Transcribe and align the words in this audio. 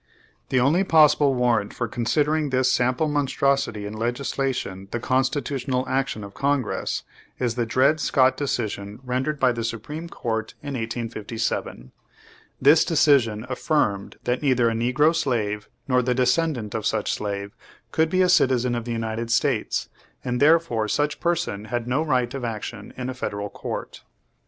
The 0.49 0.59
only 0.59 0.83
possible 0.83 1.35
warrant 1.35 1.75
for 1.75 1.87
considering 1.87 2.49
this 2.49 2.71
sample 2.71 3.07
monstrosity 3.07 3.85
in 3.85 3.93
legislation 3.93 4.87
the 4.89 4.99
"constitu 4.99 5.63
tional 5.63 5.87
action 5.87 6.23
of 6.23 6.33
Congress," 6.33 7.03
is 7.37 7.53
the 7.53 7.67
Dred 7.67 7.99
Scott 7.99 8.35
decision 8.35 8.99
rendered 9.03 9.39
by 9.39 9.51
the 9.51 9.63
Supreme 9.63 10.09
Court 10.09 10.55
in 10.63 10.69
1857. 10.73 11.91
This 12.59 12.83
decision 12.83 13.45
affirmed 13.47 14.15
that 14.23 14.41
neither 14.41 14.71
a 14.71 14.73
negro 14.73 15.15
slave, 15.15 15.69
nor 15.87 16.01
the 16.01 16.15
descendant 16.15 16.73
of 16.73 16.87
such 16.87 17.13
slave, 17.13 17.51
could 17.91 18.09
be 18.09 18.23
a 18.23 18.25
citi 18.25 18.57
zen 18.57 18.73
of 18.73 18.85
the 18.85 18.91
United 18.91 19.29
States, 19.29 19.87
and 20.25 20.39
therefore 20.39 20.87
such 20.87 21.19
per 21.19 21.35
son 21.35 21.65
had 21.65 21.87
no 21.87 22.01
right 22.01 22.33
of 22.33 22.43
action 22.43 22.91
in 22.97 23.07
a 23.07 23.13
Federal 23.13 23.51
Court. 23.51 24.01